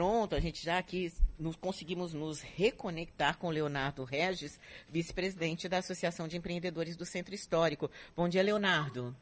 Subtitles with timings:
[0.00, 6.26] pronto, a gente já aqui nos, conseguimos nos reconectar com Leonardo Regis, vice-presidente da Associação
[6.26, 7.90] de Empreendedores do Centro Histórico.
[8.16, 9.14] Bom dia, Leonardo.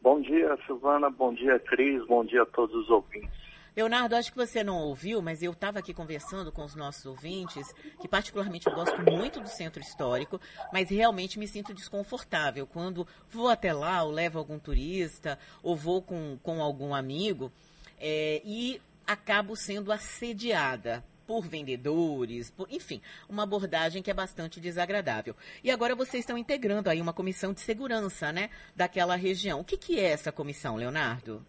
[0.00, 1.10] Bom dia, Silvana.
[1.10, 2.02] Bom dia, Cris.
[2.06, 3.28] Bom dia a todos os ouvintes.
[3.76, 7.70] Leonardo, acho que você não ouviu, mas eu estava aqui conversando com os nossos ouvintes,
[8.00, 10.40] que particularmente eu gosto muito do centro histórico,
[10.72, 16.00] mas realmente me sinto desconfortável quando vou até lá, ou levo algum turista, ou vou
[16.00, 17.52] com, com algum amigo,
[18.00, 25.34] é, e acabo sendo assediada por vendedores, por, enfim, uma abordagem que é bastante desagradável.
[25.64, 29.60] E agora vocês estão integrando aí uma comissão de segurança, né, daquela região.
[29.60, 31.44] O que, que é essa comissão, Leonardo?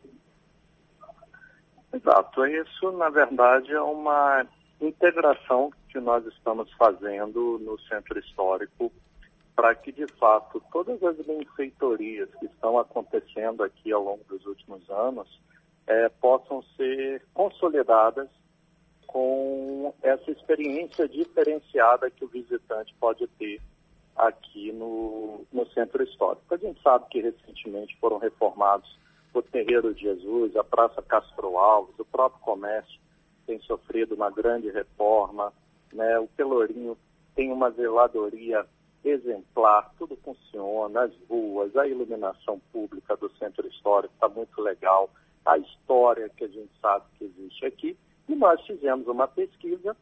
[1.94, 2.46] Exato.
[2.46, 4.46] Isso, na verdade, é uma
[4.82, 8.92] integração que nós estamos fazendo no centro histórico
[9.56, 14.90] para que, de fato, todas as benfeitorias que estão acontecendo aqui ao longo dos últimos
[14.90, 15.28] anos
[15.90, 18.30] é, possam ser consolidadas
[19.08, 23.60] com essa experiência diferenciada que o visitante pode ter
[24.16, 26.54] aqui no, no centro histórico.
[26.54, 28.88] A gente sabe que recentemente foram reformados
[29.34, 33.00] o Terreiro de Jesus, a Praça Castro Alves, o próprio comércio
[33.48, 35.52] tem sofrido uma grande reforma,
[35.92, 36.20] né?
[36.20, 36.96] o Pelourinho
[37.36, 38.64] tem uma zeladoria
[39.04, 45.10] exemplar, tudo funciona, as ruas, a iluminação pública do centro histórico está muito legal,
[45.50, 47.98] a história que a gente sabe que existe aqui,
[48.28, 49.98] e nós fizemos uma pesquisa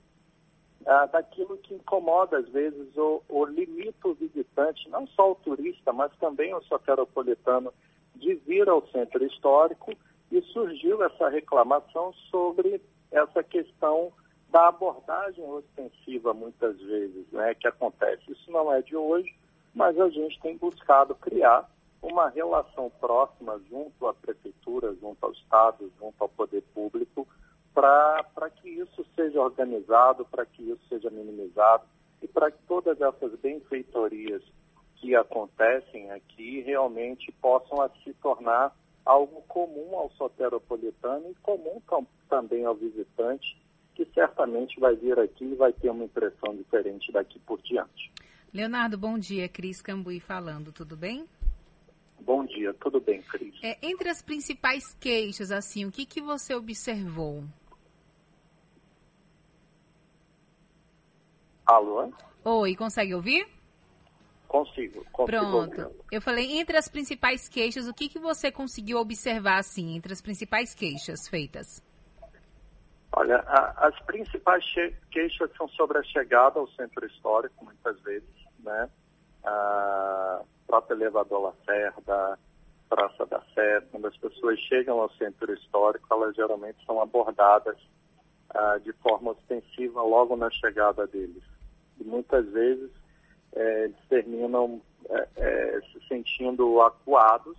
[0.85, 6.11] ah, daquilo que incomoda às vezes ou, limita o visitante, não só o turista, mas
[6.17, 7.73] também o soteropolitano
[8.15, 9.93] de vir ao centro histórico
[10.31, 14.11] e surgiu essa reclamação sobre essa questão
[14.49, 18.29] da abordagem ostensiva muitas vezes, né, que acontece.
[18.29, 19.33] Isso não é de hoje,
[19.73, 21.69] mas a gente tem buscado criar
[22.11, 27.27] uma relação próxima junto à prefeitura, junto ao Estado, junto ao poder público,
[27.73, 31.83] para que isso seja organizado, para que isso seja minimizado
[32.21, 34.41] e para que todas essas benfeitorias
[34.95, 38.75] que acontecem aqui realmente possam se tornar
[39.05, 41.81] algo comum ao soteropolitano e comum
[42.27, 43.57] também ao visitante,
[43.95, 48.11] que certamente vai vir aqui e vai ter uma impressão diferente daqui por diante.
[48.53, 49.47] Leonardo, bom dia.
[49.47, 51.25] Cris Cambuí falando, tudo bem?
[52.27, 53.55] Bom dia, tudo bem, Cris?
[53.63, 57.45] É, entre as principais queixas, assim, o que, que você observou?
[61.65, 62.11] Alô?
[62.43, 63.47] Oi, consegue ouvir?
[64.45, 65.25] Consigo, consigo.
[65.25, 65.95] Pronto.
[66.11, 70.21] Eu falei, entre as principais queixas, o que, que você conseguiu observar, assim, entre as
[70.21, 71.81] principais queixas feitas?
[73.13, 74.65] Olha, a, as principais
[75.09, 78.89] queixas são sobre a chegada ao centro histórico, muitas vezes, né?
[79.45, 82.37] A próprio elevador Lacerda,
[82.89, 87.77] Praça da Sé, quando as pessoas chegam ao centro histórico, elas geralmente são abordadas
[88.49, 91.43] ah, de forma ostensiva logo na chegada deles.
[91.99, 92.91] E muitas vezes
[93.53, 97.57] é, eles terminam é, é, se sentindo acuados,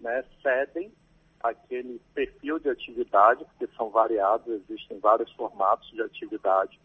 [0.00, 0.92] né, cedem
[1.40, 6.78] aquele perfil de atividade, porque são variados, existem vários formatos de atividade,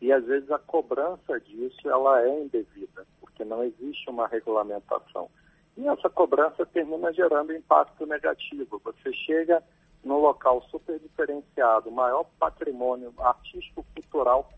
[0.00, 3.06] e às vezes a cobrança disso ela é indevida,
[3.40, 5.30] porque não existe uma regulamentação.
[5.76, 8.80] E essa cobrança termina gerando impacto negativo.
[8.84, 9.62] Você chega
[10.04, 14.50] num local super diferenciado, maior patrimônio artístico-cultural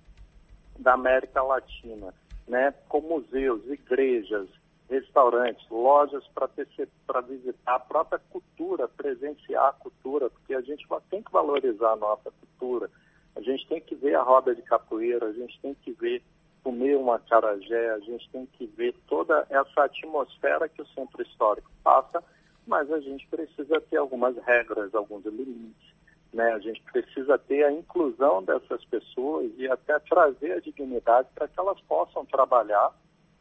[0.79, 2.13] da América Latina,
[2.49, 4.49] né, com museus, igrejas,
[4.89, 11.31] restaurantes, lojas para visitar a própria cultura, presenciar a cultura, porque a gente tem que
[11.31, 12.91] valorizar a nossa cultura.
[13.37, 16.23] A gente tem que ver a roda de capoeira, a gente tem que ver
[16.63, 21.71] comer uma carajé, a gente tem que ver toda essa atmosfera que o centro histórico
[21.83, 22.23] passa,
[22.67, 25.93] mas a gente precisa ter algumas regras, alguns limites.
[26.33, 26.53] Né?
[26.53, 31.59] A gente precisa ter a inclusão dessas pessoas e até trazer a dignidade para que
[31.59, 32.93] elas possam trabalhar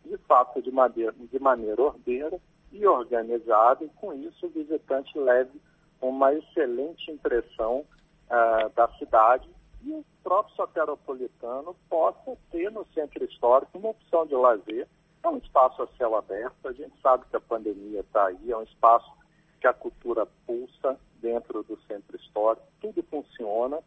[0.04, 2.40] de fato de maneira, de maneira ordeira
[2.72, 5.62] e organizada, e com isso o visitante leve
[6.02, 7.86] uma excelente impressão
[8.30, 9.48] uh, da cidade
[9.84, 14.88] e o próprio soteropolitano possa ter no centro histórico uma opção de lazer.
[15.24, 18.58] É um espaço a céu aberto, a gente sabe que a pandemia está aí, é
[18.58, 19.12] um espaço
[19.60, 23.80] que a cultura pulsa dentro do centro histórico, tudo funciona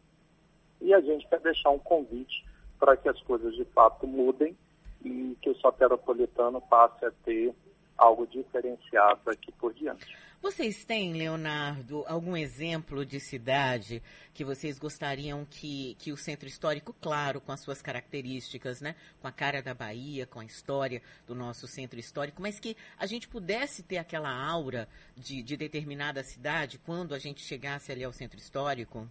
[0.79, 2.45] e a gente quer deixar um convite
[2.79, 4.57] para que as coisas de fato mudem
[5.03, 7.53] e que o soteropolitano passe a ter
[7.97, 10.15] algo diferenciado aqui por diante.
[10.41, 16.95] Vocês têm, Leonardo, algum exemplo de cidade que vocês gostariam que, que o centro histórico,
[17.01, 21.33] claro, com as suas características, né, com a cara da Bahia, com a história do
[21.33, 24.87] nosso centro histórico, mas que a gente pudesse ter aquela aura
[25.17, 29.07] de, de determinada cidade quando a gente chegasse ali ao centro histórico?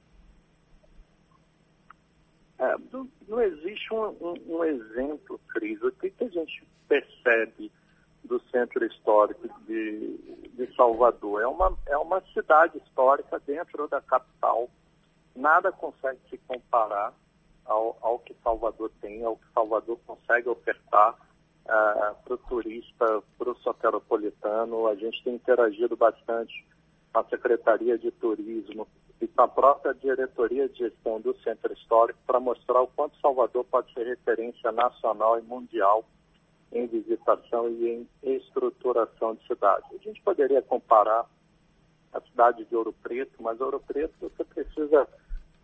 [2.60, 5.82] É, não, não, existe um, um, um, exemplo, Cris.
[5.82, 7.72] O que, que a gente percebe
[8.22, 10.16] do centro histórico de,
[10.54, 11.42] de Salvador?
[11.42, 14.68] É uma, é uma cidade histórica dentro da capital.
[15.34, 17.12] Nada consegue se comparar
[17.64, 23.50] ao, ao que Salvador tem, ao que Salvador consegue ofertar uh, para o turista, para
[23.50, 24.86] o soteropolitano.
[24.86, 26.64] A gente tem interagido bastante
[27.12, 28.86] com a Secretaria de Turismo
[29.20, 33.64] e com a própria diretoria de gestão do Centro Histórico para mostrar o quanto Salvador
[33.64, 36.04] pode ser referência nacional e mundial
[36.74, 39.86] em visitação e em estruturação de cidade.
[39.92, 41.24] A gente poderia comparar
[42.12, 45.08] a cidade de Ouro Preto, mas Ouro Preto você precisa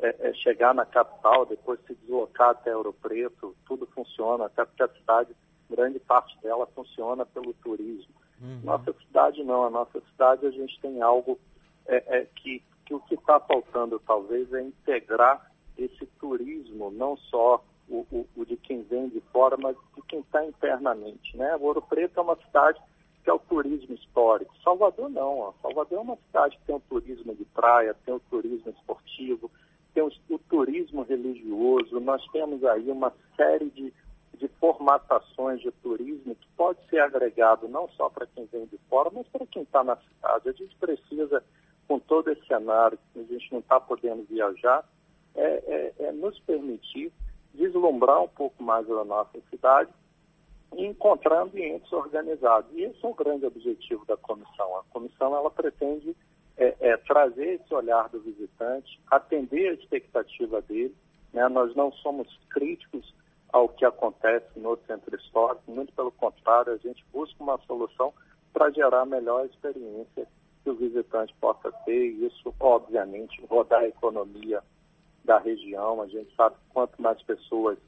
[0.00, 4.82] é, é chegar na capital, depois se deslocar até Ouro Preto, tudo funciona, até porque
[4.82, 5.36] a cidade,
[5.68, 8.14] grande parte dela funciona pelo turismo.
[8.40, 8.60] Uhum.
[8.64, 11.38] Nossa cidade não, a nossa cidade a gente tem algo
[11.86, 15.48] é, é que que o que está faltando talvez é integrar
[15.78, 19.76] esse turismo, não só o, o, o, de quem vem de fora, mas
[20.10, 21.36] quem está internamente.
[21.36, 21.56] Né?
[21.56, 22.80] Ouro Preto é uma cidade
[23.22, 24.52] que é o turismo histórico.
[24.62, 25.38] Salvador não.
[25.38, 25.52] Ó.
[25.62, 29.50] Salvador é uma cidade que tem o turismo de praia, tem o turismo esportivo,
[29.94, 32.00] tem o, o turismo religioso.
[32.00, 33.92] Nós temos aí uma série de,
[34.36, 39.10] de formatações de turismo que pode ser agregado não só para quem vem de fora,
[39.12, 40.48] mas para quem está na cidade.
[40.48, 41.44] A gente precisa
[41.86, 44.84] com todo esse cenário que a gente não está podendo viajar,
[45.34, 47.12] é, é, é, nos permitir
[47.52, 49.90] vislumbrar um pouco mais a nossa cidade
[50.76, 52.70] e encontrar ambientes organizados.
[52.74, 54.78] E esse é o grande objetivo da comissão.
[54.78, 56.16] A comissão ela pretende
[56.56, 60.94] é, é trazer esse olhar do visitante, atender a expectativa dele.
[61.32, 61.48] Né?
[61.48, 63.14] Nós não somos críticos
[63.52, 68.12] ao que acontece no centro histórico, muito pelo contrário, a gente busca uma solução
[68.52, 70.26] para gerar a melhor experiência
[70.62, 74.62] que o visitante possa ter, e isso, obviamente, rodar a economia
[75.24, 76.02] da região.
[76.02, 77.78] A gente sabe que quanto mais pessoas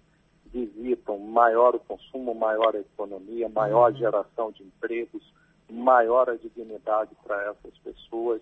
[0.52, 3.96] visitam, maior o consumo, maior a economia, maior a uhum.
[3.96, 5.22] geração de empregos,
[5.70, 8.40] maior a dignidade para essas pessoas.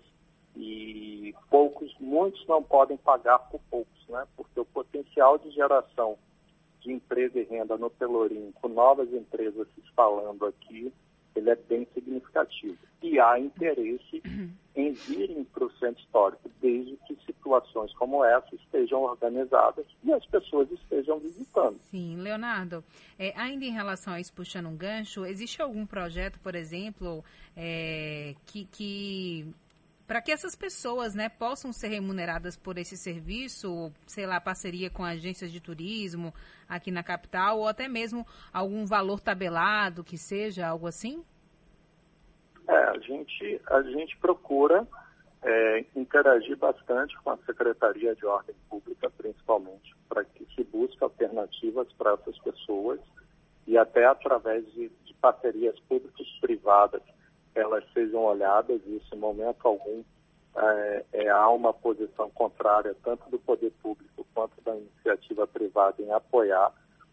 [0.55, 4.27] E poucos, muitos não podem pagar por poucos, né?
[4.35, 6.17] Porque o potencial de geração
[6.81, 10.91] de emprego e renda no Pelourinho, com novas empresas se instalando aqui,
[11.35, 12.77] ele é bem significativo.
[13.01, 14.21] E há interesse
[14.75, 17.15] em virem para o centro histórico, desde que
[17.51, 21.75] situações como essa estejam organizadas e as pessoas estejam visitando.
[21.89, 22.83] Sim, Leonardo,
[23.19, 27.23] é, ainda em relação a isso, puxando um gancho, existe algum projeto, por exemplo,
[27.57, 29.53] é, que, que
[30.07, 35.03] para que essas pessoas né, possam ser remuneradas por esse serviço, sei lá, parceria com
[35.03, 36.33] agências de turismo
[36.69, 41.23] aqui na capital, ou até mesmo algum valor tabelado, que seja algo assim?
[42.67, 44.87] É, a gente, a gente procura
[45.43, 51.87] é, interagir bastante com a Secretaria de Ordem Pública, principalmente, para que se busque alternativas
[51.93, 52.99] para essas pessoas
[53.67, 57.01] e até através de, de parcerias públicas privadas
[57.55, 60.03] elas sejam olhadas e isso, em momento algum,
[60.55, 66.11] é, é, há uma posição contrária tanto do poder público quanto da iniciativa privada em
[66.11, 66.71] apoiar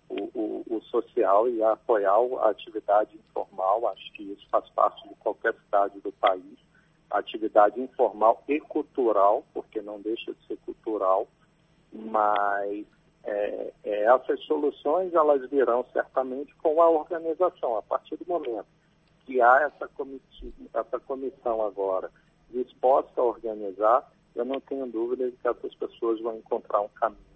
[0.09, 3.89] o, o, o, social e apoiar a atividade informal.
[3.89, 6.59] Acho que isso faz parte de qualquer cidade do país.
[7.11, 11.27] Atividade informal e cultural, porque não deixa de ser cultural,
[11.93, 12.85] mas
[13.25, 17.77] é, é, essas soluções elas virão certamente com a organização.
[17.77, 18.67] A partir do momento
[19.25, 19.91] que há essa,
[20.75, 22.11] essa comissão agora
[22.51, 27.29] disposta a organizar, eu não tenho dúvida de que essas pessoas vão encontrar um caminho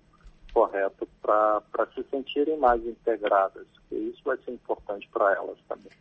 [0.52, 5.92] correto para se sentirem mais integradas, e isso vai ser importante para elas também.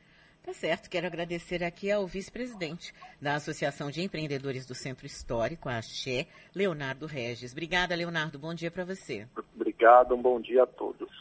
[0.43, 5.77] Tá certo, quero agradecer aqui ao vice-presidente da Associação de Empreendedores do Centro Histórico, a
[5.77, 7.51] AXÉ, Leonardo Regis.
[7.51, 8.39] Obrigada, Leonardo.
[8.39, 9.27] Bom dia para você.
[9.55, 11.21] Obrigado, um bom dia a todos.